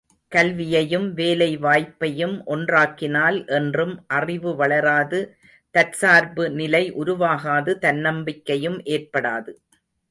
[0.31, 5.19] கல்வியையும் வேலை வாய்ப்பையும் ஒன்றாக்கினால் என்றும் அறிவு வளராது
[5.75, 9.53] தற்சார்பு நிலை உருவாகாது தன்னம்பிக்கையும் ஏற்படாது.